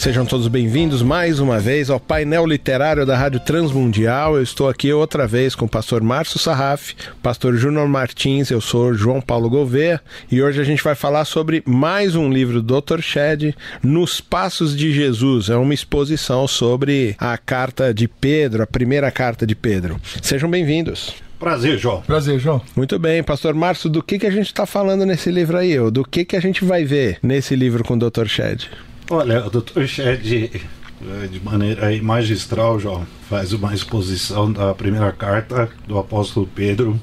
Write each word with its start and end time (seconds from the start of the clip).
Sejam 0.00 0.24
todos 0.24 0.48
bem-vindos 0.48 1.02
mais 1.02 1.40
uma 1.40 1.58
vez 1.58 1.90
ao 1.90 2.00
painel 2.00 2.46
literário 2.46 3.04
da 3.04 3.14
Rádio 3.14 3.38
Transmundial. 3.38 4.34
Eu 4.34 4.42
estou 4.42 4.66
aqui 4.66 4.90
outra 4.90 5.26
vez 5.26 5.54
com 5.54 5.66
o 5.66 5.68
pastor 5.68 6.02
Márcio 6.02 6.38
Sarraf, 6.38 6.94
pastor 7.22 7.54
Júnior 7.54 7.86
Martins, 7.86 8.50
eu 8.50 8.62
sou 8.62 8.94
João 8.94 9.20
Paulo 9.20 9.50
Gouveia 9.50 10.00
e 10.32 10.42
hoje 10.42 10.58
a 10.58 10.64
gente 10.64 10.82
vai 10.82 10.94
falar 10.94 11.26
sobre 11.26 11.62
mais 11.66 12.16
um 12.16 12.30
livro 12.30 12.62
do 12.62 12.80
Dr. 12.80 13.02
Shed, 13.02 13.54
Nos 13.82 14.22
Passos 14.22 14.74
de 14.74 14.90
Jesus. 14.90 15.50
É 15.50 15.56
uma 15.56 15.74
exposição 15.74 16.48
sobre 16.48 17.14
a 17.18 17.36
carta 17.36 17.92
de 17.92 18.08
Pedro, 18.08 18.62
a 18.62 18.66
primeira 18.66 19.10
carta 19.10 19.46
de 19.46 19.54
Pedro. 19.54 20.00
Sejam 20.22 20.48
bem-vindos. 20.48 21.12
Prazer, 21.38 21.76
João. 21.76 22.00
Prazer, 22.00 22.38
João. 22.38 22.62
Muito 22.74 22.98
bem, 22.98 23.22
Pastor 23.22 23.52
Márcio, 23.52 23.90
do 23.90 24.02
que, 24.02 24.18
que 24.18 24.26
a 24.26 24.30
gente 24.30 24.46
está 24.46 24.64
falando 24.64 25.04
nesse 25.04 25.30
livro 25.30 25.58
aí? 25.58 25.78
Ou 25.78 25.90
do 25.90 26.04
que, 26.04 26.24
que 26.24 26.36
a 26.36 26.40
gente 26.40 26.64
vai 26.64 26.86
ver 26.86 27.18
nesse 27.22 27.54
livro 27.54 27.84
com 27.84 27.92
o 27.92 27.98
Dr. 27.98 28.24
Shed? 28.24 28.66
Olha, 29.12 29.44
o 29.44 29.50
Dr. 29.50 29.86
Shed, 29.86 30.22
de 31.32 31.40
maneira 31.42 31.88
aí 31.88 32.00
magistral, 32.00 32.78
João, 32.78 33.04
faz 33.28 33.52
uma 33.52 33.74
exposição 33.74 34.52
da 34.52 34.72
primeira 34.72 35.10
carta 35.10 35.68
do 35.84 35.98
apóstolo 35.98 36.46
Pedro. 36.54 36.98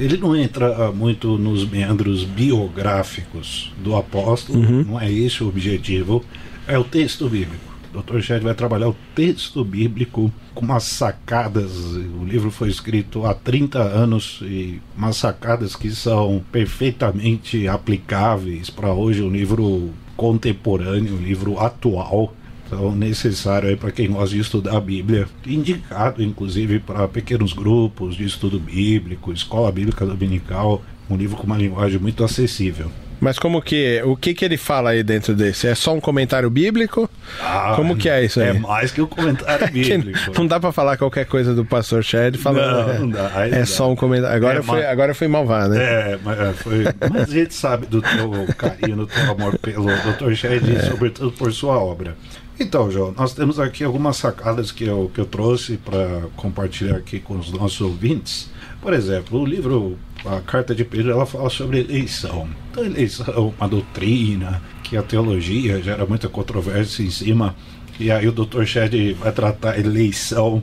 Ele 0.00 0.16
não 0.16 0.34
entra 0.34 0.90
muito 0.90 1.36
nos 1.36 1.68
meandros 1.68 2.24
biográficos 2.24 3.70
do 3.84 3.94
apóstolo, 3.94 4.60
uhum. 4.60 4.84
não 4.84 4.98
é 4.98 5.12
esse 5.12 5.44
o 5.44 5.48
objetivo, 5.48 6.24
é 6.66 6.78
o 6.78 6.84
texto 6.84 7.28
bíblico. 7.28 7.70
O 7.92 8.00
Dr. 8.00 8.20
Shed 8.22 8.42
vai 8.42 8.54
trabalhar 8.54 8.88
o 8.88 8.96
texto 9.14 9.62
bíblico 9.62 10.32
com 10.54 10.64
umas 10.64 10.84
sacadas. 10.84 11.70
O 12.18 12.24
livro 12.24 12.50
foi 12.50 12.70
escrito 12.70 13.26
há 13.26 13.34
30 13.34 13.78
anos 13.78 14.38
e 14.40 14.80
umas 14.96 15.18
sacadas 15.18 15.76
que 15.76 15.90
são 15.90 16.42
perfeitamente 16.50 17.68
aplicáveis 17.68 18.70
para 18.70 18.94
hoje, 18.94 19.20
um 19.20 19.30
livro 19.30 19.92
contemporâneo, 20.16 21.14
um 21.14 21.22
livro 21.22 21.58
atual. 21.58 22.34
Então, 22.66 22.94
necessário 22.94 23.76
para 23.76 23.90
quem 23.90 24.10
gosta 24.10 24.34
de 24.34 24.40
estudar 24.40 24.78
a 24.78 24.80
Bíblia, 24.80 25.28
indicado 25.46 26.22
inclusive 26.22 26.78
para 26.78 27.06
pequenos 27.06 27.52
grupos 27.52 28.16
de 28.16 28.24
estudo 28.24 28.58
bíblico, 28.58 29.32
escola 29.32 29.70
bíblica 29.70 30.06
dominical, 30.06 30.82
um 31.10 31.16
livro 31.16 31.36
com 31.36 31.44
uma 31.44 31.58
linguagem 31.58 31.98
muito 31.98 32.24
acessível. 32.24 32.90
Mas 33.22 33.38
como 33.38 33.62
que. 33.62 34.02
O 34.04 34.16
que 34.16 34.34
que 34.34 34.44
ele 34.44 34.56
fala 34.56 34.90
aí 34.90 35.04
dentro 35.04 35.32
desse? 35.32 35.68
É 35.68 35.76
só 35.76 35.94
um 35.94 36.00
comentário 36.00 36.50
bíblico? 36.50 37.08
Ah, 37.40 37.74
como 37.76 37.96
que 37.96 38.08
é 38.08 38.24
isso 38.24 38.40
aí? 38.40 38.48
É 38.48 38.52
mais 38.52 38.90
que 38.90 39.00
um 39.00 39.06
comentário 39.06 39.64
bíblico. 39.70 40.18
não 40.36 40.44
dá 40.44 40.58
para 40.58 40.72
falar 40.72 40.96
qualquer 40.96 41.24
coisa 41.26 41.54
do 41.54 41.64
pastor 41.64 42.02
Shed 42.02 42.36
falando. 42.36 42.94
Não, 42.94 42.98
não 42.98 43.10
dá. 43.10 43.46
é 43.46 43.60
não 43.60 43.66
só 43.66 43.84
dá. 43.84 43.90
um 43.90 43.94
comentário. 43.94 44.36
Agora, 44.36 44.58
é, 44.58 44.62
foi, 44.62 44.80
mas... 44.80 44.90
agora 44.90 45.14
foi 45.14 45.28
malvado, 45.28 45.74
né? 45.74 45.84
É, 45.84 46.18
mas, 46.20 46.40
é, 46.40 46.52
foi... 46.52 46.84
mas 47.12 47.22
a 47.30 47.32
gente 47.32 47.54
sabe 47.54 47.86
do 47.86 48.02
teu 48.02 48.54
carinho, 48.58 48.96
do 48.96 49.06
teu 49.06 49.30
amor 49.30 49.56
pelo 49.56 49.86
Dr. 49.86 50.34
Shed, 50.34 50.74
é. 50.74 50.80
sobretudo 50.90 51.30
por 51.30 51.52
sua 51.52 51.78
obra. 51.78 52.16
Então, 52.58 52.90
João, 52.90 53.14
nós 53.16 53.32
temos 53.34 53.60
aqui 53.60 53.84
algumas 53.84 54.16
sacadas 54.16 54.72
que 54.72 54.82
eu, 54.82 55.08
que 55.14 55.20
eu 55.20 55.26
trouxe 55.26 55.76
para 55.76 56.22
compartilhar 56.34 56.96
aqui 56.96 57.20
com 57.20 57.38
os 57.38 57.52
nossos 57.52 57.80
ouvintes. 57.80 58.50
Por 58.80 58.92
exemplo, 58.92 59.40
o 59.40 59.46
livro 59.46 59.96
a 60.24 60.40
carta 60.40 60.74
de 60.74 60.84
Pedro 60.84 61.10
ela 61.10 61.26
fala 61.26 61.50
sobre 61.50 61.80
eleição. 61.80 62.48
Então, 62.70 62.84
eleição 62.84 63.26
é 63.28 63.38
uma 63.38 63.68
doutrina 63.68 64.62
que 64.82 64.96
a 64.96 65.02
teologia 65.02 65.82
gera 65.82 66.06
muita 66.06 66.28
controvérsia 66.28 67.02
em 67.02 67.10
cima. 67.10 67.54
E 67.98 68.10
aí 68.10 68.26
o 68.26 68.32
Dr. 68.32 68.64
Shed 68.64 69.14
vai 69.14 69.32
tratar 69.32 69.78
eleição 69.78 70.62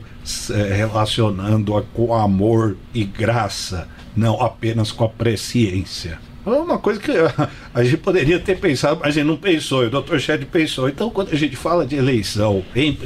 é, 0.50 0.74
relacionando-a 0.74 1.82
com 1.82 2.14
amor 2.14 2.76
e 2.92 3.04
graça, 3.04 3.88
não 4.16 4.40
apenas 4.40 4.90
com 4.90 5.04
a 5.04 5.08
presciência. 5.08 6.18
É 6.44 6.50
uma 6.50 6.78
coisa 6.78 6.98
que 6.98 7.12
a 7.74 7.84
gente 7.84 7.98
poderia 7.98 8.40
ter 8.40 8.58
pensado, 8.58 9.00
mas 9.00 9.10
a 9.10 9.12
gente 9.12 9.26
não 9.26 9.36
pensou, 9.36 9.84
e 9.84 9.86
o 9.86 9.90
Dr. 9.90 10.18
Shed 10.18 10.44
pensou. 10.46 10.88
Então, 10.88 11.10
quando 11.10 11.32
a 11.32 11.36
gente 11.36 11.54
fala 11.54 11.86
de 11.86 11.96
eleição 11.96 12.64
em 12.74 12.92
1 12.92 12.96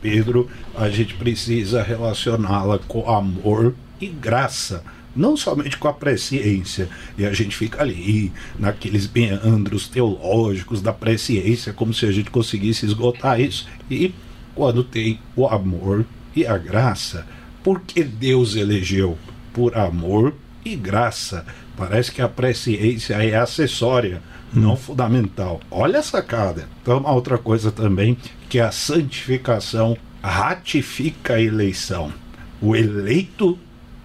Pedro, 0.00 0.50
a 0.74 0.88
gente 0.88 1.14
precisa 1.14 1.82
relacioná-la 1.82 2.78
com 2.86 3.08
amor 3.08 3.74
e 4.00 4.06
graça 4.06 4.82
não 5.14 5.36
somente 5.36 5.76
com 5.76 5.88
a 5.88 5.92
presciência, 5.92 6.88
e 7.18 7.26
a 7.26 7.32
gente 7.32 7.56
fica 7.56 7.82
ali, 7.82 8.32
naqueles 8.58 9.10
meandros 9.10 9.88
teológicos 9.88 10.80
da 10.80 10.92
presciência, 10.92 11.72
como 11.72 11.92
se 11.92 12.06
a 12.06 12.12
gente 12.12 12.30
conseguisse 12.30 12.86
esgotar 12.86 13.40
isso. 13.40 13.66
E 13.90 14.14
quando 14.54 14.84
tem 14.84 15.18
o 15.34 15.46
amor 15.46 16.04
e 16.34 16.46
a 16.46 16.56
graça, 16.56 17.26
porque 17.62 18.02
Deus 18.02 18.54
elegeu 18.54 19.18
por 19.52 19.76
amor 19.76 20.34
e 20.64 20.76
graça. 20.76 21.44
Parece 21.76 22.12
que 22.12 22.22
a 22.22 22.28
presciência 22.28 23.14
é 23.14 23.34
acessória, 23.36 24.22
hum. 24.54 24.60
não 24.60 24.76
fundamental. 24.76 25.60
Olha 25.70 26.00
a 26.00 26.02
sacada. 26.02 26.68
Então, 26.82 26.98
uma 26.98 27.12
outra 27.12 27.38
coisa 27.38 27.72
também, 27.72 28.16
que 28.48 28.60
a 28.60 28.70
santificação 28.70 29.96
ratifica 30.22 31.34
a 31.34 31.40
eleição. 31.40 32.12
O 32.60 32.76
eleito 32.76 33.58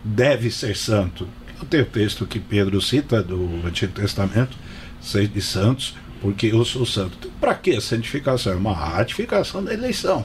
deve 0.06 0.52
ser 0.52 0.78
santo. 0.78 1.28
Eu 1.60 1.66
tenho 1.66 1.86
texto 1.86 2.28
que 2.28 2.40
Pedro 2.40 2.80
cita 2.80 3.24
do 3.24 3.66
Antigo 3.66 3.92
Testamento, 3.94 4.56
seis 5.02 5.32
de 5.34 5.42
santos, 5.42 5.96
porque 6.22 6.48
eu 6.48 6.64
sou 6.64 6.86
santo. 6.86 7.18
Então, 7.20 7.32
para 7.40 7.56
que 7.56 7.72
a 7.72 7.82
santificação? 7.82 8.54
É 8.54 8.56
uma 8.56 8.74
ratificação 8.74 9.64
da 9.64 9.74
eleição. 9.74 10.24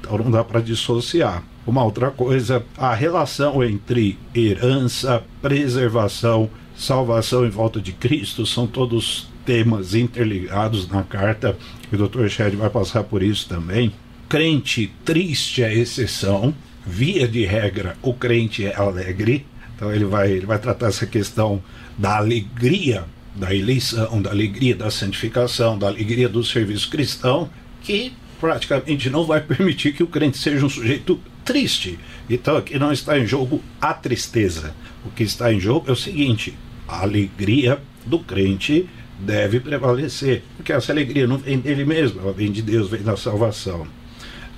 Então 0.00 0.18
não 0.18 0.30
dá 0.30 0.42
para 0.42 0.60
dissociar. 0.60 1.44
Uma 1.66 1.84
outra 1.84 2.10
coisa, 2.10 2.64
a 2.76 2.92
relação 2.94 3.62
entre 3.62 4.18
herança, 4.34 5.22
preservação, 5.40 6.50
salvação 6.74 7.46
em 7.46 7.50
volta 7.50 7.80
de 7.80 7.92
Cristo 7.92 8.44
são 8.46 8.66
todos 8.66 9.28
temas 9.44 9.94
interligados 9.94 10.88
na 10.88 11.02
carta. 11.02 11.56
E 11.92 11.94
o 11.94 12.08
Dr. 12.08 12.26
Shed 12.28 12.56
vai 12.56 12.70
passar 12.70 13.04
por 13.04 13.22
isso 13.22 13.48
também. 13.48 13.92
Crente 14.28 14.90
triste 15.04 15.62
é 15.62 15.72
exceção, 15.74 16.54
via 16.86 17.26
de 17.26 17.44
regra, 17.44 17.96
o 18.02 18.14
crente 18.14 18.64
é 18.64 18.74
alegre. 18.74 19.46
Então 19.74 19.92
ele 19.92 20.04
vai, 20.04 20.30
ele 20.30 20.46
vai 20.46 20.58
tratar 20.58 20.88
essa 20.88 21.06
questão 21.06 21.62
da 21.96 22.16
alegria 22.16 23.04
da 23.34 23.54
eleição, 23.54 24.20
da 24.20 24.30
alegria 24.30 24.74
da 24.74 24.90
santificação, 24.90 25.78
da 25.78 25.86
alegria 25.86 26.28
do 26.28 26.42
serviço 26.44 26.90
cristão, 26.90 27.48
que 27.82 28.12
praticamente 28.40 29.08
não 29.08 29.24
vai 29.24 29.40
permitir 29.42 29.92
que 29.92 30.02
o 30.02 30.06
crente 30.06 30.38
seja 30.38 30.64
um 30.64 30.68
sujeito 30.68 31.20
triste. 31.44 31.98
Então 32.28 32.56
aqui 32.56 32.78
não 32.78 32.92
está 32.92 33.18
em 33.18 33.26
jogo 33.26 33.62
a 33.80 33.94
tristeza. 33.94 34.74
O 35.04 35.10
que 35.10 35.22
está 35.22 35.52
em 35.52 35.60
jogo 35.60 35.88
é 35.88 35.92
o 35.92 35.96
seguinte: 35.96 36.56
a 36.86 37.02
alegria 37.02 37.80
do 38.04 38.18
crente 38.18 38.88
deve 39.18 39.60
prevalecer, 39.60 40.42
porque 40.56 40.72
essa 40.72 40.92
alegria 40.92 41.26
não 41.26 41.36
vem 41.36 41.58
dele 41.58 41.84
mesmo, 41.84 42.20
ela 42.20 42.32
vem 42.32 42.50
de 42.50 42.62
Deus, 42.62 42.88
vem 42.88 43.02
da 43.02 43.16
salvação. 43.16 43.86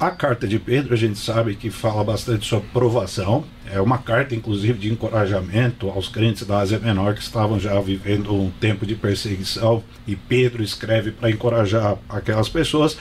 A 0.03 0.11
carta 0.11 0.49
de 0.49 0.59
Pedro, 0.59 0.95
a 0.95 0.97
gente 0.97 1.17
sabe 1.17 1.55
que 1.55 1.71
fala 1.71 2.03
bastante 2.03 2.45
sobre 2.45 2.69
provação. 2.71 3.45
É 3.73 3.81
uma 3.81 3.99
carta, 3.99 4.35
inclusive, 4.35 4.77
de 4.77 4.93
encorajamento 4.93 5.89
aos 5.89 6.09
crentes 6.09 6.45
da 6.45 6.59
Ásia 6.59 6.81
Menor 6.81 7.15
que 7.15 7.23
estavam 7.23 7.61
já 7.61 7.81
vivendo 7.81 8.35
um 8.35 8.51
tempo 8.51 8.85
de 8.85 8.97
perseguição. 8.97 9.81
E 10.05 10.17
Pedro 10.17 10.61
escreve 10.61 11.13
para 11.13 11.31
encorajar 11.31 11.97
aquelas 12.09 12.49
pessoas. 12.49 12.99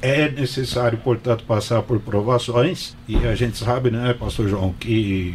É 0.00 0.30
necessário, 0.30 0.96
portanto, 0.98 1.42
passar 1.42 1.82
por 1.82 1.98
provações. 1.98 2.96
E 3.08 3.16
a 3.26 3.34
gente 3.34 3.58
sabe, 3.58 3.90
né, 3.90 4.14
Pastor 4.14 4.48
João, 4.48 4.72
que 4.78 5.34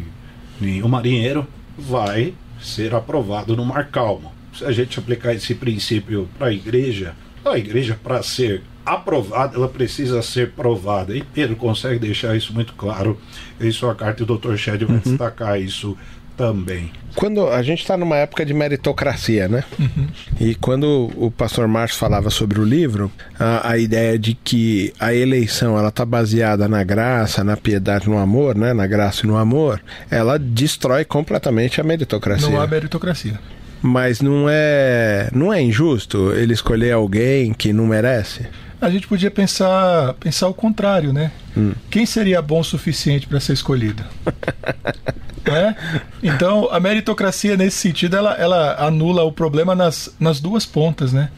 nenhum 0.57 0.87
marinheiro 0.87 1.45
vai 1.77 2.33
ser 2.61 2.95
aprovado 2.95 3.57
no 3.57 3.65
mar 3.65 3.89
calmo. 3.89 4.31
Se 4.53 4.63
a 4.63 4.71
gente 4.71 4.97
aplicar 4.97 5.33
esse 5.33 5.53
princípio 5.53 6.29
para 6.37 6.47
a 6.47 6.53
igreja, 6.53 7.13
a 7.43 7.57
igreja, 7.57 7.99
para 8.01 8.23
ser 8.23 8.63
aprovada, 8.93 9.55
ela 9.55 9.67
precisa 9.67 10.21
ser 10.21 10.51
provada. 10.51 11.15
E 11.15 11.21
Pedro 11.21 11.55
consegue 11.55 11.99
deixar 11.99 12.35
isso 12.35 12.53
muito 12.53 12.73
claro 12.73 13.19
em 13.59 13.71
sua 13.71 13.93
carta, 13.95 14.21
e 14.21 14.23
o 14.23 14.37
Dr. 14.37 14.55
Shed 14.55 14.85
vai 14.85 14.95
uhum. 14.95 15.01
destacar 15.01 15.59
isso 15.61 15.97
também. 16.39 16.89
Quando 17.15 17.49
a 17.49 17.61
gente 17.61 17.81
está 17.81 17.97
numa 17.97 18.15
época 18.15 18.45
de 18.45 18.53
meritocracia, 18.53 19.49
né? 19.49 19.61
Uhum. 19.77 20.07
E 20.39 20.55
quando 20.55 21.11
o 21.17 21.29
pastor 21.29 21.67
Márcio 21.67 21.99
falava 21.99 22.29
sobre 22.29 22.61
o 22.61 22.63
livro, 22.63 23.11
a, 23.37 23.71
a 23.71 23.77
ideia 23.77 24.17
de 24.17 24.33
que 24.35 24.93
a 24.97 25.13
eleição 25.13 25.77
ela 25.77 25.89
está 25.89 26.05
baseada 26.05 26.65
na 26.69 26.81
graça, 26.81 27.43
na 27.43 27.57
piedade, 27.57 28.09
no 28.09 28.17
amor, 28.17 28.55
né? 28.55 28.73
Na 28.73 28.87
graça 28.87 29.25
e 29.25 29.27
no 29.27 29.35
amor, 29.35 29.81
ela 30.09 30.39
destrói 30.39 31.03
completamente 31.03 31.81
a 31.81 31.83
meritocracia. 31.83 32.49
Não 32.49 32.61
há 32.61 32.65
meritocracia. 32.65 33.37
Mas 33.81 34.21
não 34.21 34.47
é, 34.49 35.29
não 35.33 35.53
é 35.53 35.61
injusto 35.61 36.31
ele 36.33 36.53
escolher 36.53 36.93
alguém 36.93 37.53
que 37.53 37.73
não 37.73 37.85
merece? 37.85 38.47
A 38.81 38.89
gente 38.89 39.07
podia 39.07 39.29
pensar, 39.29 40.13
pensar 40.13 40.47
o 40.47 40.53
contrário, 40.53 41.11
né? 41.11 41.31
Hum. 41.55 41.73
Quem 41.89 42.05
seria 42.05 42.41
bom 42.41 42.61
o 42.61 42.63
suficiente 42.63 43.27
para 43.27 43.39
ser 43.39 43.53
escolhido? 43.53 44.03
é? 45.45 45.75
Então, 46.23 46.69
a 46.71 46.79
meritocracia, 46.79 47.57
nesse 47.57 47.77
sentido, 47.77 48.15
ela, 48.15 48.33
ela 48.35 48.75
anula 48.85 49.23
o 49.23 49.31
problema 49.31 49.75
nas, 49.75 50.15
nas 50.19 50.39
duas 50.39 50.65
pontas, 50.65 51.11
né? 51.11 51.29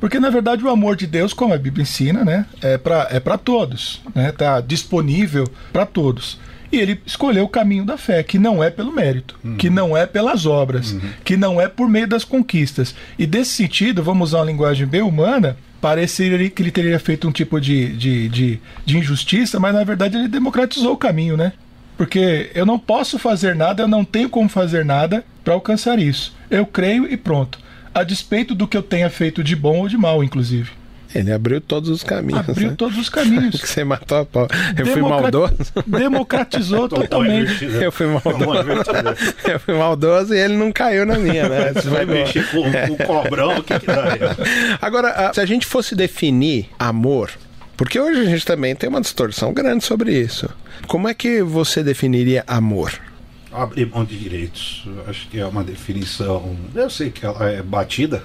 Porque, 0.00 0.18
na 0.18 0.30
verdade, 0.30 0.64
o 0.64 0.70
amor 0.70 0.96
de 0.96 1.06
Deus, 1.06 1.32
como 1.32 1.52
a 1.52 1.58
Bíblia 1.58 1.82
ensina, 1.82 2.24
né, 2.24 2.46
é 2.62 2.78
para 2.78 3.08
é 3.10 3.20
pra 3.20 3.36
todos. 3.36 4.00
Né, 4.14 4.32
tá 4.32 4.60
disponível 4.60 5.46
para 5.72 5.84
todos. 5.84 6.38
E 6.72 6.78
ele 6.78 7.00
escolheu 7.04 7.44
o 7.44 7.48
caminho 7.48 7.84
da 7.84 7.98
fé, 7.98 8.22
que 8.22 8.38
não 8.38 8.62
é 8.62 8.70
pelo 8.70 8.92
mérito, 8.92 9.38
que 9.58 9.68
não 9.68 9.96
é 9.96 10.06
pelas 10.06 10.46
obras, 10.46 10.96
que 11.24 11.36
não 11.36 11.60
é 11.60 11.68
por 11.68 11.88
meio 11.88 12.06
das 12.06 12.24
conquistas. 12.24 12.94
E 13.18 13.26
desse 13.26 13.50
sentido, 13.50 14.04
vamos 14.04 14.30
usar 14.30 14.38
uma 14.38 14.46
linguagem 14.46 14.86
bem 14.86 15.02
humana, 15.02 15.56
pareceria 15.80 16.50
que 16.50 16.62
ele 16.62 16.70
teria 16.70 16.98
feito 16.98 17.26
um 17.28 17.32
tipo 17.32 17.60
de, 17.60 17.96
de, 17.96 18.28
de, 18.28 18.60
de 18.84 18.98
injustiça, 18.98 19.58
mas 19.58 19.74
na 19.74 19.84
verdade 19.84 20.16
ele 20.16 20.28
democratizou 20.28 20.92
o 20.92 20.98
caminho, 20.98 21.36
né? 21.36 21.52
Porque 21.96 22.50
eu 22.54 22.64
não 22.64 22.78
posso 22.78 23.18
fazer 23.18 23.54
nada, 23.54 23.82
eu 23.82 23.88
não 23.88 24.04
tenho 24.04 24.28
como 24.28 24.48
fazer 24.48 24.84
nada 24.84 25.24
para 25.44 25.54
alcançar 25.54 25.98
isso. 25.98 26.34
Eu 26.50 26.64
creio 26.64 27.06
e 27.06 27.16
pronto. 27.16 27.58
A 27.92 28.02
despeito 28.02 28.54
do 28.54 28.68
que 28.68 28.76
eu 28.76 28.82
tenha 28.82 29.10
feito 29.10 29.42
de 29.42 29.54
bom 29.56 29.80
ou 29.80 29.88
de 29.88 29.98
mal, 29.98 30.22
inclusive. 30.22 30.70
Ele 31.14 31.32
abriu 31.32 31.60
todos 31.60 31.90
os 31.90 32.02
caminhos. 32.04 32.48
Abriu 32.48 32.68
né? 32.70 32.74
todos 32.76 32.96
os 32.96 33.08
caminhos. 33.08 33.58
que 33.60 33.68
você 33.68 33.82
matou 33.82 34.18
a 34.18 34.24
pau. 34.24 34.48
Eu 34.76 34.86
fui 34.86 34.94
Democra- 34.94 35.20
maldoso. 35.22 35.54
Democratizou 35.86 36.88
totalmente. 36.88 37.64
Eu 37.64 37.90
fui 37.90 38.06
maldoso. 38.06 38.90
Eu 39.44 39.60
fui 39.60 39.74
maldoso 39.74 40.34
e 40.34 40.38
ele 40.38 40.56
não 40.56 40.70
caiu 40.70 41.04
na 41.04 41.18
minha, 41.18 41.48
né? 41.48 41.72
Isso 41.76 41.90
Vai 41.90 42.04
mexer 42.04 42.48
com 42.50 42.60
o 42.60 42.96
cobrão, 43.06 43.58
o 43.58 43.62
que 43.62 43.78
que 43.80 43.86
dá? 43.86 44.04
Agora, 44.80 45.32
se 45.34 45.40
a 45.40 45.46
gente 45.46 45.66
fosse 45.66 45.94
definir 45.94 46.68
amor, 46.78 47.30
porque 47.76 47.98
hoje 47.98 48.20
a 48.20 48.24
gente 48.24 48.44
também 48.46 48.76
tem 48.76 48.88
uma 48.88 49.00
distorção 49.00 49.52
grande 49.52 49.84
sobre 49.84 50.12
isso. 50.16 50.48
Como 50.86 51.08
é 51.08 51.14
que 51.14 51.42
você 51.42 51.82
definiria 51.82 52.44
amor? 52.46 52.92
Abrir 53.52 53.86
mão 53.86 54.04
de 54.04 54.16
direitos. 54.16 54.84
Acho 55.08 55.26
que 55.28 55.40
é 55.40 55.46
uma 55.46 55.64
definição. 55.64 56.56
Eu 56.74 56.88
sei 56.88 57.10
que 57.10 57.26
ela 57.26 57.50
é 57.50 57.60
batida, 57.62 58.22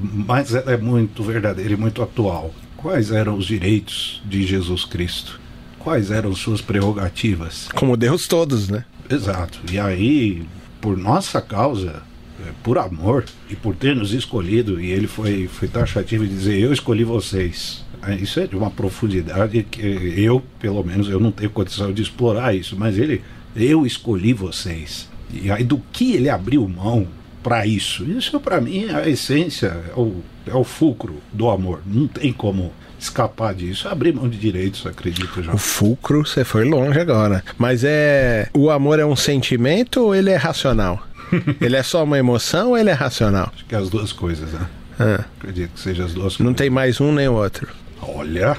mas 0.00 0.54
ela 0.54 0.72
é 0.72 0.76
muito 0.76 1.22
verdadeira 1.22 1.72
e 1.72 1.76
muito 1.76 2.02
atual. 2.02 2.54
Quais 2.76 3.10
eram 3.10 3.36
os 3.36 3.46
direitos 3.46 4.22
de 4.26 4.46
Jesus 4.46 4.84
Cristo? 4.84 5.40
Quais 5.78 6.10
eram 6.10 6.34
suas 6.34 6.60
prerrogativas? 6.60 7.68
Como 7.74 7.96
Deus 7.96 8.26
todos, 8.28 8.68
né? 8.68 8.84
Exato. 9.08 9.60
E 9.70 9.78
aí, 9.78 10.42
por 10.80 10.96
nossa 10.96 11.40
causa, 11.40 12.02
eh, 12.40 12.50
por 12.62 12.78
amor 12.78 13.24
e 13.50 13.56
por 13.56 13.74
ter 13.74 13.94
nos 13.94 14.12
escolhido, 14.12 14.80
e 14.80 14.90
ele 14.90 15.06
foi, 15.06 15.46
foi 15.48 15.68
taxativo 15.68 16.26
de 16.26 16.34
dizer: 16.34 16.58
Eu 16.58 16.72
escolhi 16.72 17.04
vocês. 17.04 17.84
Eh, 18.06 18.16
Isso 18.16 18.40
é 18.40 18.46
de 18.46 18.56
uma 18.56 18.70
profundidade 18.70 19.62
que 19.62 19.80
eu, 20.16 20.42
pelo 20.58 20.82
menos, 20.82 21.08
eu 21.08 21.20
não 21.20 21.30
tenho 21.30 21.50
condição 21.50 21.92
de 21.92 22.02
explorar 22.02 22.54
isso, 22.54 22.76
mas 22.78 22.98
ele, 22.98 23.22
eu 23.54 23.86
escolhi 23.86 24.32
vocês. 24.32 25.08
E 25.32 25.50
aí, 25.50 25.64
do 25.64 25.78
que 25.92 26.14
ele 26.14 26.28
abriu 26.30 26.66
mão 26.68 27.06
para 27.44 27.66
isso? 27.66 28.02
Isso, 28.04 28.40
para 28.40 28.60
mim, 28.60 28.86
é 28.88 28.94
a 28.94 29.08
essência, 29.08 29.66
é 29.94 30.00
o, 30.00 30.16
é 30.46 30.54
o 30.54 30.64
fulcro 30.64 31.20
do 31.32 31.48
amor. 31.50 31.80
Não 31.86 32.08
tem 32.08 32.32
como 32.32 32.72
escapar 32.98 33.54
disso. 33.54 33.86
Abrir 33.86 34.14
mão 34.14 34.28
de 34.28 34.38
direitos, 34.38 34.84
acredito, 34.86 35.42
já. 35.42 35.52
O 35.52 35.58
fulcro, 35.58 36.26
você 36.26 36.42
foi 36.42 36.64
longe 36.64 36.98
agora. 36.98 37.44
Mas 37.58 37.84
é. 37.84 38.48
O 38.54 38.70
amor 38.70 38.98
é 38.98 39.04
um 39.04 39.14
sentimento 39.14 40.00
ou 40.00 40.14
ele 40.14 40.30
é 40.30 40.36
racional? 40.36 41.06
ele 41.60 41.76
é 41.76 41.82
só 41.82 42.02
uma 42.02 42.18
emoção 42.18 42.70
ou 42.70 42.78
ele 42.78 42.88
é 42.90 42.94
racional? 42.94 43.52
Acho 43.54 43.64
que 43.66 43.74
é 43.74 43.78
as 43.78 43.90
duas 43.90 44.10
coisas, 44.12 44.50
né? 44.50 44.66
Ah, 44.98 45.24
Acredito 45.38 45.72
que 45.74 45.80
seja 45.80 46.04
as 46.04 46.14
duas 46.14 46.38
não 46.38 46.46
coisas. 46.46 46.56
tem 46.56 46.70
mais 46.70 47.00
um 47.00 47.12
nem 47.12 47.28
o 47.28 47.34
outro. 47.34 47.68
Olha. 48.08 48.56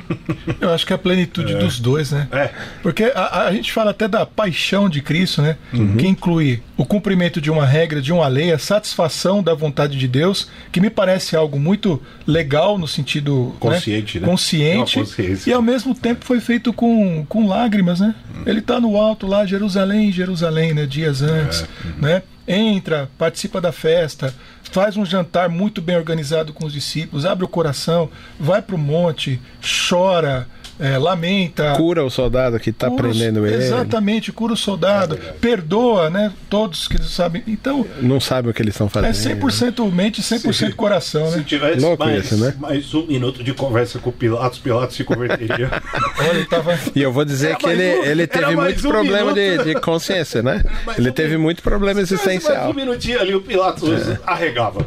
Eu 0.60 0.70
acho 0.70 0.86
que 0.86 0.92
é 0.92 0.96
a 0.96 0.98
plenitude 0.98 1.54
dos 1.54 1.78
dois, 1.78 2.10
né? 2.10 2.28
É. 2.32 2.50
Porque 2.82 3.04
a, 3.14 3.46
a 3.46 3.52
gente 3.52 3.72
fala 3.72 3.90
até 3.90 4.08
da 4.08 4.24
paixão 4.26 4.88
de 4.88 5.00
Cristo, 5.02 5.42
né? 5.42 5.56
Que 5.98 6.06
inclui 6.06 6.62
o 6.76 6.84
cumprimento 6.84 7.40
de 7.40 7.50
uma 7.50 7.66
regra, 7.66 8.00
de 8.00 8.12
uma 8.12 8.26
lei, 8.28 8.52
a 8.52 8.58
satisfação 8.58 9.42
da 9.42 9.54
vontade 9.54 9.98
de 9.98 10.08
Deus, 10.08 10.48
que 10.72 10.80
me 10.80 10.90
parece 10.90 11.36
algo 11.36 11.58
muito 11.58 12.00
legal 12.26 12.78
no 12.78 12.86
sentido 12.86 13.54
Consciente, 13.58 14.20
né? 14.20 14.26
consciente 14.26 14.98
Uma 14.98 15.04
consciência. 15.06 15.50
e 15.50 15.52
ao 15.52 15.62
mesmo 15.62 15.94
tempo 15.94 16.24
foi 16.24 16.40
feito 16.40 16.72
com, 16.72 17.24
com 17.28 17.46
lágrimas, 17.46 18.00
né? 18.00 18.14
Ele 18.46 18.60
está 18.60 18.80
no 18.80 18.96
alto 18.96 19.26
lá, 19.26 19.44
Jerusalém, 19.44 20.10
Jerusalém, 20.12 20.74
né? 20.74 20.86
Dias 20.86 21.22
antes, 21.22 21.64
né? 21.98 22.22
Entra, 22.50 23.10
participa 23.18 23.60
da 23.60 23.70
festa, 23.70 24.34
faz 24.72 24.96
um 24.96 25.04
jantar 25.04 25.50
muito 25.50 25.82
bem 25.82 25.98
organizado 25.98 26.54
com 26.54 26.64
os 26.64 26.72
discípulos, 26.72 27.26
abre 27.26 27.44
o 27.44 27.48
coração, 27.48 28.10
vai 28.40 28.62
para 28.62 28.74
o 28.74 28.78
monte, 28.78 29.38
chora, 29.60 30.48
é, 30.80 30.96
lamenta. 30.98 31.72
Cura 31.76 32.04
o 32.04 32.10
soldado 32.10 32.58
que 32.60 32.72
tá 32.72 32.88
os- 32.90 32.96
prendendo 32.96 33.46
ele. 33.46 33.56
Exatamente, 33.56 34.32
cura 34.32 34.52
o 34.52 34.56
soldado, 34.56 35.18
perdoa, 35.40 36.10
né? 36.10 36.32
Todos 36.48 36.86
que 36.88 37.02
sabem. 37.02 37.42
Então, 37.46 37.86
Não 38.00 38.20
sabe 38.20 38.48
o 38.50 38.54
que 38.54 38.62
eles 38.62 38.74
estão 38.74 38.86
é 38.86 38.90
fazendo. 38.90 39.40
100% 39.40 39.90
mente, 39.92 40.22
100% 40.22 40.74
coração, 40.74 41.30
Se 41.30 41.38
né? 41.38 41.44
tivesse 41.46 41.80
Louco 41.80 42.04
mais, 42.04 42.24
isso, 42.24 42.36
né? 42.36 42.54
mais 42.58 42.94
um 42.94 43.06
minuto 43.06 43.42
de 43.42 43.52
conversa 43.54 43.98
com 43.98 44.10
o 44.10 44.12
Pilatos, 44.12 44.58
Pilatos 44.58 44.96
se 44.96 45.04
converteria. 45.04 45.70
Olha, 46.20 46.28
ele 46.38 46.44
tava. 46.46 46.78
E 46.94 47.02
eu 47.02 47.12
vou 47.12 47.24
dizer 47.24 47.48
Era 47.48 47.56
que 47.56 47.66
ele, 47.68 47.98
um- 48.00 48.04
ele 48.04 48.26
teve 48.26 48.54
muito 48.56 48.86
um 48.86 48.90
problema 48.90 49.32
de, 49.32 49.64
de 49.64 49.74
consciência, 49.80 50.42
né? 50.42 50.62
mais 50.86 50.98
Ele 50.98 51.10
um 51.10 51.12
teve 51.12 51.28
minuto. 51.30 51.42
muito 51.44 51.62
problema 51.62 51.94
Se 52.04 52.14
existencial. 52.14 52.56
mais 52.56 52.70
um 52.70 52.74
minutinho 52.74 53.20
ali, 53.20 53.34
o 53.34 53.40
Pilatos 53.40 53.90
arregava. 54.26 54.84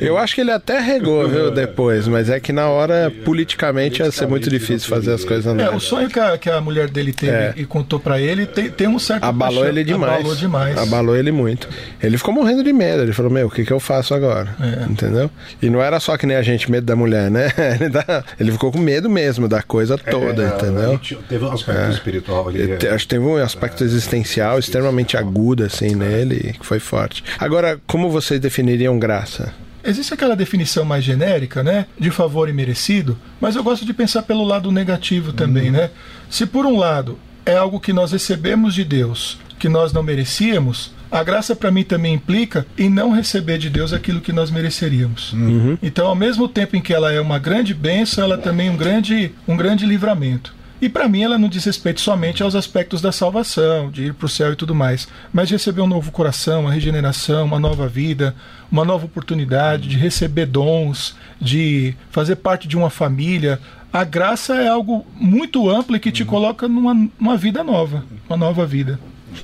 Eu 0.00 0.16
acho 0.18 0.34
que 0.34 0.40
ele 0.40 0.50
até 0.50 0.78
regou, 0.80 1.28
viu, 1.28 1.50
depois, 1.54 2.06
mas 2.08 2.28
é 2.30 2.40
que 2.40 2.52
na 2.52 2.68
hora, 2.68 3.12
politicamente, 3.24 4.02
ia 4.02 4.10
ser 4.10 4.26
muito 4.26 4.48
difícil 4.50 4.88
fazer 4.88 5.11
as 5.12 5.24
coisas 5.24 5.46
É, 5.46 5.50
andarem. 5.50 5.76
o 5.76 5.80
sonho 5.80 6.08
que 6.08 6.18
a, 6.18 6.36
que 6.38 6.48
a 6.50 6.60
mulher 6.60 6.88
dele 6.90 7.12
teve 7.12 7.32
É. 7.32 7.52
e 7.56 7.64
contou 7.64 8.00
pra 8.00 8.20
ele 8.20 8.46
tem, 8.46 8.70
tem 8.70 8.88
um 8.88 8.98
certo. 8.98 9.24
Abalou 9.24 9.56
paixão. 9.60 9.68
ele 9.68 9.84
demais. 9.84 10.14
Abalou 10.20 10.34
demais. 10.36 10.78
Abalou 10.78 11.16
ele 11.16 11.32
muito. 11.32 11.68
Ele 12.02 12.16
ficou 12.18 12.32
morrendo 12.34 12.62
de 12.64 12.72
medo. 12.72 13.02
Ele 13.02 13.12
falou: 13.12 13.30
Meu, 13.30 13.46
o 13.46 13.50
que, 13.50 13.64
que 13.64 13.72
eu 13.72 13.80
faço 13.80 14.14
agora? 14.14 14.48
É. 14.60 14.84
Entendeu? 14.90 15.30
E 15.60 15.68
não 15.70 15.82
era 15.82 15.98
só 16.00 16.16
que 16.16 16.26
nem 16.26 16.36
a 16.36 16.42
gente, 16.42 16.70
medo 16.70 16.84
da 16.86 16.96
mulher, 16.96 17.30
né? 17.30 17.48
Ele, 17.80 17.88
dá- 17.88 18.24
ele 18.38 18.52
ficou 18.52 18.70
com 18.72 18.78
medo 18.78 19.08
mesmo 19.08 19.48
da 19.48 19.62
coisa 19.62 19.96
toda, 19.98 20.42
É, 20.42 20.46
entendeu? 20.48 21.00
Teve 21.28 21.44
um 21.44 21.52
aspecto 21.52 21.90
espiritual 21.92 22.48
ali. 22.48 22.72
É. 22.72 22.88
Acho 22.90 23.04
que 23.04 23.08
teve 23.08 23.24
um 23.24 23.36
aspecto 23.36 23.82
existencial 23.84 24.58
extremamente 24.58 25.16
agudo, 25.16 25.64
assim, 25.64 25.94
nele, 25.94 26.54
que 26.58 26.66
foi 26.66 26.78
forte. 26.78 27.22
Agora, 27.38 27.78
como 27.86 28.10
vocês 28.10 28.38
definiriam 28.40 28.98
graça? 28.98 29.52
Existe 29.84 30.14
aquela 30.14 30.36
definição 30.36 30.84
mais 30.84 31.04
genérica, 31.04 31.62
né? 31.62 31.86
De 31.98 32.10
favor 32.10 32.48
imerecido, 32.48 33.18
mas 33.40 33.56
eu 33.56 33.62
gosto 33.62 33.84
de 33.84 33.92
pensar 33.92 34.22
pelo 34.22 34.44
lado 34.44 34.70
negativo 34.70 35.32
também, 35.32 35.70
né? 35.70 35.90
Se 36.30 36.46
por 36.46 36.66
um 36.66 36.78
lado 36.78 37.18
é 37.44 37.56
algo 37.56 37.80
que 37.80 37.92
nós 37.92 38.12
recebemos 38.12 38.74
de 38.74 38.84
Deus, 38.84 39.38
que 39.58 39.68
nós 39.68 39.92
não 39.92 40.02
merecíamos, 40.02 40.92
a 41.10 41.22
graça 41.22 41.54
para 41.54 41.70
mim 41.70 41.84
também 41.84 42.14
implica 42.14 42.66
em 42.78 42.88
não 42.88 43.10
receber 43.10 43.58
de 43.58 43.68
Deus 43.68 43.92
aquilo 43.92 44.20
que 44.20 44.32
nós 44.32 44.50
mereceríamos. 44.50 45.34
Então, 45.82 46.06
ao 46.06 46.14
mesmo 46.14 46.48
tempo 46.48 46.74
em 46.74 46.80
que 46.80 46.94
ela 46.94 47.12
é 47.12 47.20
uma 47.20 47.38
grande 47.38 47.74
bênção, 47.74 48.24
ela 48.24 48.38
também 48.38 48.68
é 48.68 48.70
um 48.70 48.76
grande, 48.76 49.32
um 49.46 49.56
grande 49.56 49.84
livramento. 49.84 50.54
E 50.82 50.88
para 50.88 51.08
mim 51.08 51.22
ela 51.22 51.38
não 51.38 51.48
diz 51.48 51.64
respeito 51.64 52.00
somente 52.00 52.42
aos 52.42 52.56
aspectos 52.56 53.00
da 53.00 53.12
salvação, 53.12 53.88
de 53.88 54.06
ir 54.06 54.14
para 54.14 54.26
o 54.26 54.28
céu 54.28 54.52
e 54.52 54.56
tudo 54.56 54.74
mais, 54.74 55.06
mas 55.32 55.46
de 55.46 55.54
receber 55.54 55.80
um 55.80 55.86
novo 55.86 56.10
coração, 56.10 56.62
uma 56.62 56.72
regeneração, 56.72 57.44
uma 57.44 57.60
nova 57.60 57.86
vida, 57.86 58.34
uma 58.68 58.84
nova 58.84 59.04
oportunidade, 59.04 59.88
de 59.88 59.96
receber 59.96 60.44
dons, 60.44 61.14
de 61.40 61.94
fazer 62.10 62.34
parte 62.34 62.66
de 62.66 62.76
uma 62.76 62.90
família. 62.90 63.60
A 63.92 64.02
graça 64.02 64.56
é 64.56 64.66
algo 64.66 65.06
muito 65.14 65.70
amplo 65.70 65.94
e 65.94 66.00
que 66.00 66.10
te 66.10 66.24
coloca 66.24 66.66
numa, 66.66 67.08
numa 67.16 67.36
vida 67.36 67.62
nova, 67.62 68.04
uma 68.28 68.36
nova 68.36 68.66
vida. 68.66 68.98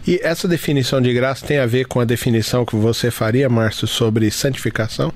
E 0.04 0.18
essa 0.20 0.48
definição 0.48 1.00
de 1.00 1.14
graça 1.14 1.46
tem 1.46 1.58
a 1.58 1.66
ver 1.66 1.86
com 1.86 2.00
a 2.00 2.04
definição 2.04 2.66
que 2.66 2.74
você 2.74 3.12
faria, 3.12 3.48
Márcio, 3.48 3.86
sobre 3.86 4.28
santificação? 4.32 5.12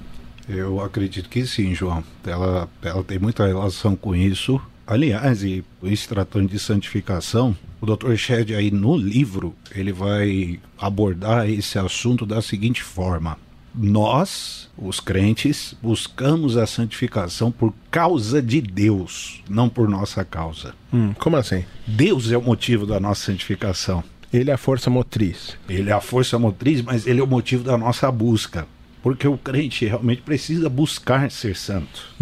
Eu 0.49 0.81
acredito 0.81 1.29
que 1.29 1.45
sim, 1.45 1.75
João. 1.75 2.05
Ela, 2.25 2.69
ela 2.81 3.03
tem 3.03 3.19
muita 3.19 3.45
relação 3.45 3.97
com 3.97 4.15
isso. 4.15 4.61
Aliás, 4.87 5.43
e 5.43 5.65
se 5.97 6.09
tratando 6.09 6.49
de 6.49 6.59
santificação, 6.59 7.57
o 7.81 7.87
Dr. 7.87 8.15
Shed 8.17 8.55
aí 8.55 8.71
no 8.71 8.97
livro, 8.97 9.55
ele 9.75 9.93
vai 9.93 10.61
abordar 10.79 11.49
esse 11.49 11.79
assunto 11.79 12.27
da 12.27 12.43
seguinte 12.43 12.83
forma. 12.83 13.39
Nós, 13.75 14.69
os 14.77 15.01
crentes, 15.01 15.75
buscamos 15.81 16.57
a 16.59 16.67
santificação 16.67 17.51
por 17.51 17.73
causa 17.91 18.43
de 18.43 18.61
Deus, 18.61 19.43
não 19.49 19.69
por 19.69 19.89
nossa 19.89 20.25
causa. 20.25 20.75
Hum, 20.93 21.15
como 21.19 21.37
assim? 21.37 21.65
Deus 21.87 22.31
é 22.31 22.37
o 22.37 22.43
motivo 22.43 22.85
da 22.85 23.01
nossa 23.01 23.25
santificação. 23.25 24.05
Ele 24.33 24.51
é 24.51 24.55
a 24.55 24.59
força 24.59 24.91
motriz. 24.91 25.57
Ele 25.69 25.91
é 25.91 25.93
a 25.93 26.01
força 26.01 26.39
motriz, 26.39 26.83
mas 26.83 27.07
ele 27.07 27.21
é 27.21 27.23
o 27.23 27.27
motivo 27.27 27.65
da 27.65 27.79
nossa 27.79 28.11
busca. 28.11 28.67
Porque 29.03 29.27
o 29.27 29.37
crente 29.37 29.85
realmente 29.85 30.23
precisa 30.23 30.69
buscar 30.69 31.31
ser 31.31 31.57
santo. 31.57 32.15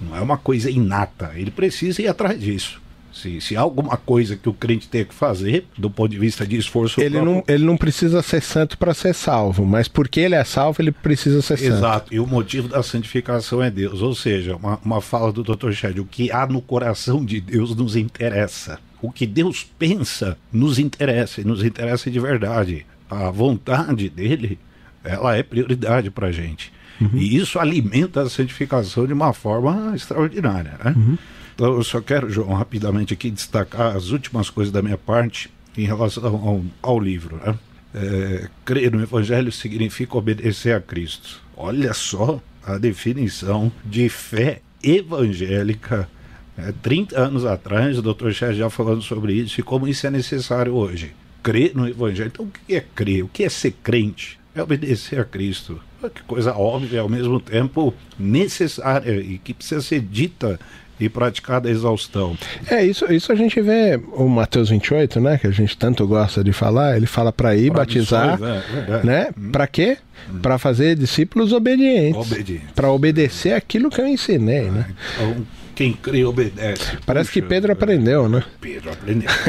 Não 0.00 0.16
é 0.16 0.20
uma 0.20 0.38
coisa 0.38 0.70
inata. 0.70 1.32
Ele 1.34 1.50
precisa 1.50 2.00
ir 2.00 2.08
atrás 2.08 2.40
disso. 2.40 2.80
Se, 3.12 3.40
se 3.40 3.56
há 3.56 3.60
alguma 3.60 3.96
coisa 3.96 4.36
que 4.36 4.48
o 4.48 4.52
crente 4.52 4.88
tem 4.88 5.04
que 5.04 5.14
fazer, 5.14 5.66
do 5.76 5.90
ponto 5.90 6.10
de 6.10 6.18
vista 6.18 6.46
de 6.46 6.56
esforço 6.56 7.00
Ele 7.00 7.16
próprio, 7.16 7.34
não, 7.34 7.44
ele 7.48 7.64
não 7.64 7.76
precisa 7.76 8.22
ser 8.22 8.40
santo 8.40 8.78
para 8.78 8.94
ser 8.94 9.12
salvo, 9.12 9.66
mas 9.66 9.88
porque 9.88 10.20
ele 10.20 10.36
é 10.36 10.44
salvo, 10.44 10.80
ele 10.80 10.92
precisa 10.92 11.42
ser 11.42 11.56
santo. 11.56 11.72
Exato, 11.72 12.14
e 12.14 12.20
o 12.20 12.26
motivo 12.26 12.68
da 12.68 12.80
santificação 12.80 13.60
é 13.60 13.70
Deus. 13.70 14.02
Ou 14.02 14.14
seja, 14.14 14.54
uma, 14.54 14.78
uma 14.84 15.00
fala 15.00 15.32
do 15.32 15.42
Dr. 15.42 15.72
Shed, 15.72 15.98
o 15.98 16.04
que 16.04 16.30
há 16.30 16.46
no 16.46 16.62
coração 16.62 17.24
de 17.24 17.40
Deus 17.40 17.74
nos 17.74 17.96
interessa. 17.96 18.78
O 19.02 19.10
que 19.10 19.26
Deus 19.26 19.66
pensa 19.78 20.36
nos 20.52 20.78
interessa, 20.78 21.40
e 21.40 21.44
nos 21.44 21.64
interessa 21.64 22.10
de 22.10 22.20
verdade. 22.20 22.86
A 23.10 23.30
vontade 23.30 24.08
dele 24.08 24.58
ela 25.08 25.36
é 25.36 25.42
prioridade 25.42 26.10
para 26.10 26.28
a 26.28 26.32
gente. 26.32 26.72
Uhum. 27.00 27.10
E 27.14 27.36
isso 27.36 27.58
alimenta 27.58 28.22
a 28.22 28.28
santificação 28.28 29.06
de 29.06 29.12
uma 29.12 29.32
forma 29.32 29.94
extraordinária. 29.94 30.78
Né? 30.84 30.94
Uhum. 30.96 31.18
Então, 31.54 31.74
eu 31.74 31.82
só 31.82 32.00
quero, 32.00 32.30
João, 32.30 32.52
rapidamente 32.54 33.12
aqui 33.12 33.30
destacar 33.30 33.96
as 33.96 34.10
últimas 34.10 34.50
coisas 34.50 34.72
da 34.72 34.82
minha 34.82 34.98
parte 34.98 35.50
em 35.76 35.84
relação 35.84 36.24
ao, 36.24 36.62
ao 36.82 37.00
livro. 37.00 37.40
Né? 37.44 37.54
É, 37.94 38.48
crer 38.64 38.92
no 38.92 39.02
Evangelho 39.02 39.50
significa 39.50 40.16
obedecer 40.16 40.74
a 40.74 40.80
Cristo. 40.80 41.40
Olha 41.56 41.92
só 41.94 42.40
a 42.64 42.78
definição 42.78 43.72
de 43.84 44.08
fé 44.08 44.60
evangélica. 44.82 46.08
É, 46.56 46.72
30 46.82 47.18
anos 47.18 47.44
atrás, 47.44 47.98
o 47.98 48.02
Dr. 48.02 48.30
Chá 48.30 48.52
já 48.52 48.68
falando 48.68 49.02
sobre 49.02 49.32
isso 49.32 49.60
e 49.60 49.62
como 49.62 49.86
isso 49.88 50.06
é 50.06 50.10
necessário 50.10 50.74
hoje. 50.74 51.14
Crer 51.42 51.72
no 51.74 51.88
Evangelho. 51.88 52.30
Então, 52.32 52.44
o 52.46 52.50
que 52.50 52.74
é 52.74 52.80
crer? 52.80 53.22
O 53.24 53.28
que 53.28 53.44
é 53.44 53.48
ser 53.48 53.72
crente? 53.82 54.37
É 54.58 54.62
obedecer 54.62 55.20
a 55.20 55.24
Cristo. 55.24 55.80
Que 56.14 56.22
coisa 56.22 56.54
óbvia, 56.56 57.00
ao 57.00 57.08
mesmo 57.08 57.40
tempo 57.40 57.94
necessária 58.18 59.20
e 59.20 59.38
que 59.38 59.54
precisa 59.54 59.80
ser 59.80 60.00
dita 60.00 60.58
e 61.00 61.08
praticada 61.08 61.68
a 61.68 61.72
exaustão. 61.72 62.36
É, 62.68 62.84
isso, 62.84 63.10
isso 63.12 63.30
a 63.30 63.34
gente 63.34 63.60
vê 63.60 64.00
o 64.14 64.28
Mateus 64.28 64.70
28, 64.70 65.20
né, 65.20 65.38
que 65.38 65.46
a 65.46 65.50
gente 65.50 65.76
tanto 65.76 66.06
gosta 66.06 66.42
de 66.42 66.52
falar, 66.52 66.96
ele 66.96 67.06
fala 67.06 67.32
para 67.32 67.54
ir 67.54 67.70
pra 67.70 67.80
batizar, 67.80 68.38
é, 68.42 68.92
é, 68.94 69.04
né? 69.04 69.28
Hum. 69.38 69.50
Para 69.52 69.66
quê? 69.66 69.98
Hum. 70.28 70.38
Para 70.40 70.58
fazer 70.58 70.96
discípulos 70.96 71.52
obedientes. 71.52 72.32
Para 72.74 72.90
obedecer 72.90 73.52
aquilo 73.52 73.90
que 73.90 74.00
eu 74.00 74.06
ensinei, 74.06 74.70
né? 74.70 74.86
Então, 75.14 75.46
quem 75.78 75.92
crê 75.92 76.24
obedece. 76.24 76.98
Parece 77.06 77.30
Puxa, 77.30 77.40
que 77.40 77.46
Pedro 77.46 77.70
aprendeu, 77.72 78.28
né? 78.28 78.42
Pedro 78.60 78.90
aprendeu. 78.90 79.30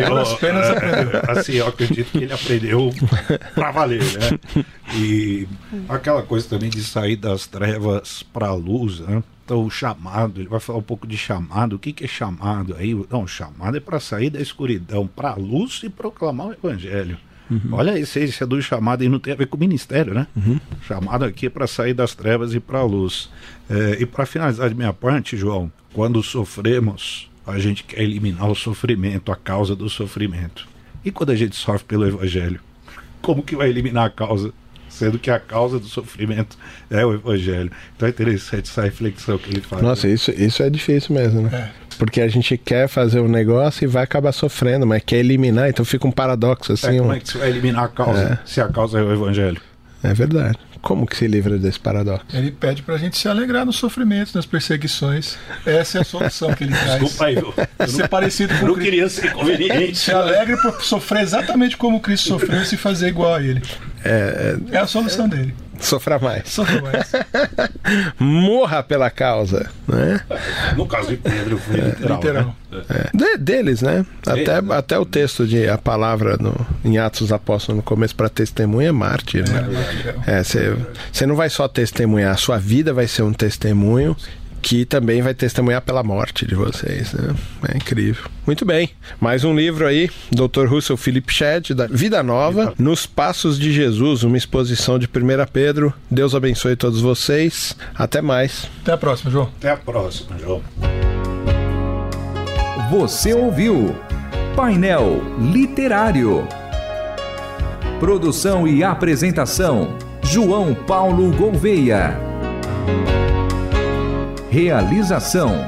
eu, 0.00 0.36
penas 0.38 0.68
aprendeu. 0.68 1.20
Assim, 1.28 1.52
eu 1.52 1.68
acredito 1.68 2.10
que 2.10 2.24
ele 2.24 2.32
aprendeu 2.32 2.92
para 3.54 3.70
valer, 3.70 4.02
né? 4.02 4.64
E 4.96 5.46
aquela 5.88 6.24
coisa 6.24 6.48
também 6.48 6.68
de 6.68 6.82
sair 6.82 7.14
das 7.14 7.46
trevas 7.46 8.24
para 8.24 8.48
a 8.48 8.54
luz, 8.54 8.98
né? 8.98 9.22
Então, 9.44 9.64
o 9.64 9.70
chamado, 9.70 10.40
ele 10.40 10.48
vai 10.48 10.58
falar 10.58 10.80
um 10.80 10.82
pouco 10.82 11.06
de 11.06 11.16
chamado. 11.16 11.76
O 11.76 11.78
que, 11.78 11.92
que 11.92 12.02
é 12.02 12.08
chamado 12.08 12.74
aí? 12.76 12.92
Não, 13.08 13.24
chamado 13.24 13.76
é 13.76 13.80
para 13.80 14.00
sair 14.00 14.28
da 14.28 14.40
escuridão 14.40 15.06
para 15.06 15.30
a 15.30 15.36
luz 15.36 15.82
e 15.84 15.88
proclamar 15.88 16.48
o 16.48 16.52
evangelho. 16.52 17.16
Uhum. 17.52 17.72
Olha 17.72 17.92
a 17.92 17.98
essência 17.98 18.46
do 18.46 18.60
chamado 18.62 19.04
e 19.04 19.08
não 19.08 19.18
tem 19.18 19.32
a 19.32 19.36
ver 19.36 19.46
com 19.46 19.56
o 19.56 19.60
ministério, 19.60 20.14
né? 20.14 20.26
Uhum. 20.34 20.58
Chamado 20.86 21.24
aqui 21.24 21.46
é 21.46 21.50
para 21.50 21.66
sair 21.66 21.92
das 21.92 22.14
trevas 22.14 22.54
e 22.54 22.60
para 22.60 22.78
a 22.78 22.84
luz. 22.84 23.28
É, 23.68 23.98
e 24.00 24.06
para 24.06 24.24
finalizar 24.24 24.68
de 24.68 24.74
minha 24.74 24.92
parte, 24.92 25.36
João, 25.36 25.70
quando 25.92 26.22
sofremos, 26.22 27.30
a 27.46 27.58
gente 27.58 27.84
quer 27.84 28.00
eliminar 28.00 28.50
o 28.50 28.54
sofrimento, 28.54 29.30
a 29.30 29.36
causa 29.36 29.76
do 29.76 29.88
sofrimento. 29.90 30.66
E 31.04 31.10
quando 31.10 31.30
a 31.30 31.36
gente 31.36 31.56
sofre 31.56 31.84
pelo 31.84 32.06
evangelho, 32.06 32.60
como 33.20 33.42
que 33.42 33.54
vai 33.54 33.68
eliminar 33.68 34.06
a 34.06 34.10
causa? 34.10 34.52
sendo 34.88 35.18
que 35.18 35.30
a 35.30 35.40
causa 35.40 35.78
do 35.78 35.86
sofrimento 35.86 36.56
é 36.90 37.04
o 37.04 37.14
evangelho. 37.14 37.72
Então 37.96 38.06
é 38.06 38.10
interessante 38.10 38.68
essa 38.68 38.82
reflexão 38.82 39.38
que 39.38 39.48
ele 39.48 39.62
faz. 39.62 39.82
Nossa, 39.82 40.06
isso, 40.06 40.30
isso 40.32 40.62
é 40.62 40.68
difícil 40.68 41.14
mesmo, 41.14 41.40
né? 41.40 41.72
É. 41.78 41.81
Porque 41.98 42.20
a 42.20 42.28
gente 42.28 42.56
quer 42.56 42.88
fazer 42.88 43.20
um 43.20 43.28
negócio 43.28 43.84
e 43.84 43.86
vai 43.86 44.04
acabar 44.04 44.32
sofrendo, 44.32 44.86
mas 44.86 45.02
quer 45.04 45.18
eliminar, 45.18 45.68
então 45.68 45.84
fica 45.84 46.06
um 46.06 46.12
paradoxo 46.12 46.72
assim. 46.72 46.96
É, 46.96 46.98
como 46.98 47.10
um... 47.10 47.14
é 47.14 47.20
que 47.20 47.30
você 47.30 47.38
vai 47.38 47.48
eliminar 47.48 47.84
a 47.84 47.88
causa 47.88 48.20
é. 48.20 48.38
se 48.46 48.60
a 48.60 48.68
causa 48.68 48.98
é 48.98 49.02
o 49.02 49.12
evangelho? 49.12 49.60
É 50.02 50.12
verdade. 50.12 50.58
Como 50.80 51.06
que 51.06 51.16
se 51.16 51.28
livra 51.28 51.56
desse 51.58 51.78
paradoxo? 51.78 52.26
Ele 52.34 52.50
pede 52.50 52.82
para 52.82 52.96
a 52.96 52.98
gente 52.98 53.16
se 53.16 53.28
alegrar 53.28 53.64
nos 53.64 53.76
sofrimentos, 53.76 54.34
nas 54.34 54.44
perseguições. 54.44 55.38
Essa 55.64 55.98
é 55.98 56.00
a 56.00 56.04
solução 56.04 56.52
que 56.54 56.64
ele 56.64 56.72
traz. 56.72 57.00
Desculpa 57.00 57.26
aí, 57.26 57.36
eu 57.36 57.54
ser 57.86 58.08
parecido 58.08 58.52
com 58.58 58.66
não 58.66 58.74
Cristo. 58.74 58.90
queria 58.90 59.08
ser 59.08 59.32
conveniente. 59.32 59.96
Se 59.96 60.10
alegre 60.10 60.56
por 60.60 60.82
sofrer 60.82 61.22
exatamente 61.22 61.76
como 61.76 62.00
Cristo 62.00 62.30
sofreu 62.30 62.62
e 62.62 62.66
se 62.66 62.76
fazer 62.76 63.08
igual 63.08 63.36
a 63.36 63.42
ele. 63.42 63.62
É, 64.04 64.56
é, 64.72 64.76
é 64.76 64.78
a 64.78 64.86
solução 64.88 65.26
é, 65.26 65.28
dele. 65.28 65.54
Sofra 65.82 66.18
mais. 66.18 66.48
Sofra 66.48 66.80
mais. 66.80 67.12
Morra 68.18 68.82
pela 68.82 69.10
causa. 69.10 69.68
Né? 69.86 70.20
No 70.76 70.86
caso 70.86 71.08
de 71.08 71.16
Pedro, 71.16 71.58
foi 71.58 71.80
é, 71.80 71.84
literal. 71.86 72.16
literal. 72.16 72.56
Né? 72.70 72.82
É. 72.88 73.16
De, 73.16 73.36
deles, 73.36 73.82
né? 73.82 74.06
Até, 74.26 74.62
né? 74.62 74.74
até 74.76 74.98
o 74.98 75.04
texto 75.04 75.46
de 75.46 75.68
a 75.68 75.76
palavra 75.76 76.36
no, 76.38 76.54
em 76.84 76.98
Atos 76.98 77.20
dos 77.20 77.32
Apóstolos 77.32 77.76
no 77.76 77.82
começo 77.82 78.14
para 78.14 78.28
testemunha 78.28 78.88
é 78.88 78.92
mártir. 78.92 79.44
Né? 79.48 79.66
É, 80.26 80.42
você 80.42 81.26
não 81.26 81.34
vai 81.34 81.50
só 81.50 81.66
testemunhar, 81.66 82.32
a 82.32 82.36
sua 82.36 82.58
vida 82.58 82.94
vai 82.94 83.08
ser 83.08 83.22
um 83.22 83.32
testemunho 83.32 84.16
que 84.62 84.84
também 84.84 85.20
vai 85.20 85.34
testemunhar 85.34 85.82
pela 85.82 86.02
morte 86.02 86.46
de 86.46 86.54
vocês. 86.54 87.12
Né? 87.12 87.34
É 87.68 87.76
incrível. 87.76 88.24
Muito 88.46 88.64
bem. 88.64 88.90
Mais 89.20 89.42
um 89.42 89.54
livro 89.54 89.86
aí, 89.86 90.08
Dr. 90.30 90.66
Russell 90.68 90.96
Philip 90.96 91.32
Shedd, 91.32 91.74
da 91.74 91.88
Vida 91.88 92.22
Nova, 92.22 92.72
Nos 92.78 93.04
Passos 93.04 93.58
de 93.58 93.72
Jesus, 93.72 94.22
uma 94.22 94.36
exposição 94.36 94.98
de 94.98 95.06
1 95.06 95.10
Pedro. 95.52 95.92
Deus 96.08 96.34
abençoe 96.34 96.76
todos 96.76 97.00
vocês. 97.00 97.76
Até 97.94 98.22
mais. 98.22 98.68
Até 98.82 98.92
a 98.92 98.96
próxima, 98.96 99.30
João. 99.30 99.50
Até 99.58 99.70
a 99.70 99.76
próxima, 99.76 100.38
João. 100.38 100.62
Você 102.90 103.34
ouviu 103.34 103.94
Painel 104.54 105.22
Literário. 105.52 106.46
Produção 107.98 108.68
e 108.68 108.84
apresentação: 108.84 109.96
João 110.22 110.74
Paulo 110.74 111.32
Gouveia. 111.32 112.18
Realização 114.52 115.64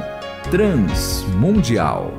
Transmundial. 0.51 2.14